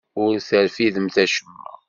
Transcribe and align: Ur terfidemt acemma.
Ur 0.23 0.33
terfidemt 0.47 1.15
acemma. 1.23 1.67